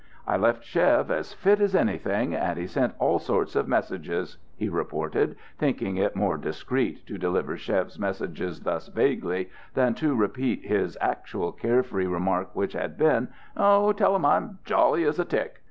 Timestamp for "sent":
2.65-2.95